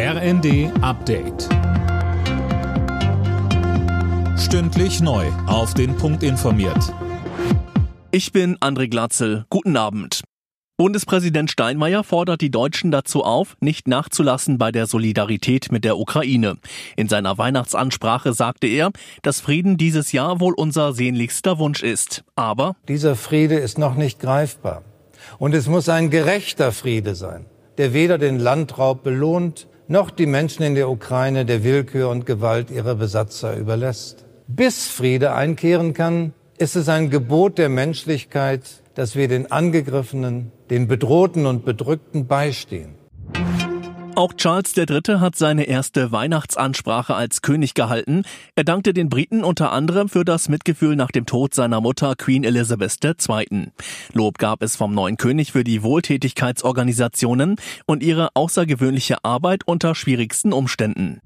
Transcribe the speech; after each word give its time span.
RND 0.00 0.70
Update. 0.80 1.48
Stündlich 4.38 5.00
neu. 5.00 5.26
Auf 5.48 5.74
den 5.74 5.96
Punkt 5.96 6.22
informiert. 6.22 6.94
Ich 8.12 8.30
bin 8.30 8.56
André 8.58 8.88
Glatzel. 8.88 9.44
Guten 9.50 9.76
Abend. 9.76 10.22
Bundespräsident 10.76 11.50
Steinmeier 11.50 12.04
fordert 12.04 12.42
die 12.42 12.52
Deutschen 12.52 12.92
dazu 12.92 13.24
auf, 13.24 13.56
nicht 13.58 13.88
nachzulassen 13.88 14.56
bei 14.56 14.70
der 14.70 14.86
Solidarität 14.86 15.72
mit 15.72 15.82
der 15.82 15.98
Ukraine. 15.98 16.58
In 16.94 17.08
seiner 17.08 17.36
Weihnachtsansprache 17.36 18.34
sagte 18.34 18.68
er, 18.68 18.92
dass 19.22 19.40
Frieden 19.40 19.78
dieses 19.78 20.12
Jahr 20.12 20.38
wohl 20.38 20.54
unser 20.54 20.92
sehnlichster 20.92 21.58
Wunsch 21.58 21.82
ist. 21.82 22.22
Aber 22.36 22.76
dieser 22.86 23.16
Friede 23.16 23.56
ist 23.56 23.78
noch 23.78 23.96
nicht 23.96 24.20
greifbar. 24.20 24.84
Und 25.38 25.56
es 25.56 25.66
muss 25.66 25.88
ein 25.88 26.08
gerechter 26.08 26.70
Friede 26.70 27.16
sein, 27.16 27.46
der 27.78 27.92
weder 27.92 28.18
den 28.18 28.38
Landraub 28.38 29.02
belohnt, 29.02 29.66
noch 29.88 30.10
die 30.10 30.26
Menschen 30.26 30.62
in 30.62 30.74
der 30.74 30.90
Ukraine 30.90 31.44
der 31.44 31.64
Willkür 31.64 32.10
und 32.10 32.26
Gewalt 32.26 32.70
ihrer 32.70 32.94
Besatzer 32.94 33.56
überlässt. 33.56 34.24
Bis 34.46 34.86
Friede 34.86 35.32
einkehren 35.32 35.94
kann, 35.94 36.32
ist 36.58 36.76
es 36.76 36.88
ein 36.88 37.10
Gebot 37.10 37.58
der 37.58 37.68
Menschlichkeit, 37.68 38.62
dass 38.94 39.16
wir 39.16 39.28
den 39.28 39.50
Angegriffenen, 39.50 40.52
den 40.70 40.88
Bedrohten 40.88 41.46
und 41.46 41.64
Bedrückten 41.64 42.26
beistehen. 42.26 42.97
Auch 44.18 44.32
Charles 44.32 44.76
III. 44.76 45.20
hat 45.20 45.36
seine 45.36 45.68
erste 45.68 46.10
Weihnachtsansprache 46.10 47.14
als 47.14 47.40
König 47.40 47.74
gehalten. 47.74 48.24
Er 48.56 48.64
dankte 48.64 48.92
den 48.92 49.08
Briten 49.08 49.44
unter 49.44 49.70
anderem 49.70 50.08
für 50.08 50.24
das 50.24 50.48
Mitgefühl 50.48 50.96
nach 50.96 51.12
dem 51.12 51.24
Tod 51.24 51.54
seiner 51.54 51.80
Mutter 51.80 52.16
Queen 52.16 52.42
Elizabeth 52.42 52.96
II. 53.04 53.68
Lob 54.14 54.38
gab 54.38 54.64
es 54.64 54.74
vom 54.74 54.92
neuen 54.92 55.18
König 55.18 55.52
für 55.52 55.62
die 55.62 55.84
Wohltätigkeitsorganisationen 55.84 57.60
und 57.86 58.02
ihre 58.02 58.30
außergewöhnliche 58.34 59.24
Arbeit 59.24 59.62
unter 59.68 59.94
schwierigsten 59.94 60.52
Umständen. 60.52 61.20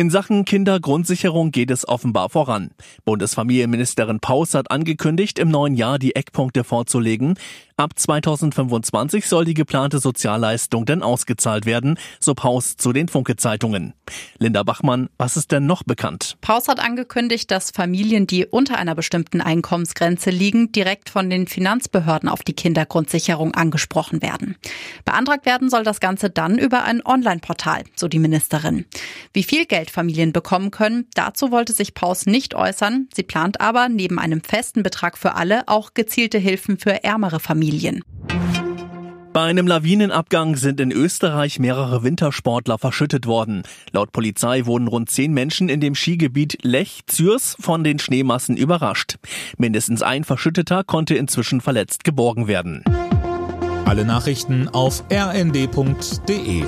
In 0.00 0.08
Sachen 0.08 0.46
Kindergrundsicherung 0.46 1.50
geht 1.50 1.70
es 1.70 1.86
offenbar 1.86 2.30
voran. 2.30 2.70
Bundesfamilienministerin 3.04 4.18
Paus 4.18 4.54
hat 4.54 4.70
angekündigt, 4.70 5.38
im 5.38 5.50
neuen 5.50 5.74
Jahr 5.74 5.98
die 5.98 6.16
Eckpunkte 6.16 6.64
vorzulegen. 6.64 7.34
Ab 7.76 7.90
2025 7.96 9.26
soll 9.26 9.44
die 9.44 9.52
geplante 9.52 9.98
Sozialleistung 9.98 10.86
denn 10.86 11.02
ausgezahlt 11.02 11.66
werden, 11.66 11.98
so 12.18 12.32
Paus 12.32 12.78
zu 12.78 12.94
den 12.94 13.08
Funke-Zeitungen. 13.08 13.92
Linda 14.38 14.62
Bachmann, 14.62 15.08
was 15.18 15.36
ist 15.36 15.52
denn 15.52 15.66
noch 15.66 15.82
bekannt? 15.82 16.36
Paus 16.40 16.68
hat 16.68 16.80
angekündigt, 16.80 17.50
dass 17.50 17.70
Familien, 17.70 18.26
die 18.26 18.46
unter 18.46 18.78
einer 18.78 18.94
bestimmten 18.94 19.40
Einkommensgrenze 19.40 20.30
liegen, 20.30 20.72
direkt 20.72 21.10
von 21.10 21.30
den 21.30 21.46
Finanzbehörden 21.46 22.28
auf 22.28 22.42
die 22.42 22.54
Kindergrundsicherung 22.54 23.54
angesprochen 23.54 24.22
werden. 24.22 24.56
Beantragt 25.04 25.46
werden 25.46 25.70
soll 25.70 25.84
das 25.84 26.00
Ganze 26.00 26.30
dann 26.30 26.58
über 26.58 26.84
ein 26.84 27.04
Online-Portal, 27.04 27.84
so 27.94 28.08
die 28.08 28.18
Ministerin. 28.18 28.86
Wie 29.32 29.42
viel 29.42 29.66
Geld 29.66 29.90
Familien 29.90 30.32
bekommen 30.32 30.70
können, 30.70 31.06
dazu 31.14 31.50
wollte 31.50 31.72
sich 31.72 31.94
Paus 31.94 32.26
nicht 32.26 32.54
äußern. 32.54 33.08
Sie 33.14 33.22
plant 33.22 33.60
aber 33.60 33.88
neben 33.88 34.18
einem 34.18 34.42
festen 34.42 34.82
Betrag 34.82 35.18
für 35.18 35.34
alle 35.34 35.68
auch 35.68 35.94
gezielte 35.94 36.38
Hilfen 36.38 36.78
für 36.78 37.04
ärmere 37.04 37.40
Familien. 37.40 38.02
Bei 39.40 39.46
einem 39.46 39.66
Lawinenabgang 39.66 40.56
sind 40.56 40.80
in 40.80 40.92
Österreich 40.92 41.58
mehrere 41.58 42.02
Wintersportler 42.02 42.76
verschüttet 42.76 43.24
worden. 43.24 43.62
Laut 43.90 44.12
Polizei 44.12 44.66
wurden 44.66 44.86
rund 44.86 45.08
zehn 45.08 45.32
Menschen 45.32 45.70
in 45.70 45.80
dem 45.80 45.94
Skigebiet 45.94 46.58
Lech-Zürs 46.60 47.56
von 47.58 47.82
den 47.82 47.98
Schneemassen 47.98 48.58
überrascht. 48.58 49.16
Mindestens 49.56 50.02
ein 50.02 50.24
Verschütteter 50.24 50.84
konnte 50.84 51.14
inzwischen 51.14 51.62
verletzt 51.62 52.04
geborgen 52.04 52.48
werden. 52.48 52.84
Alle 53.86 54.04
Nachrichten 54.04 54.68
auf 54.68 55.04
rnd.de 55.10 56.64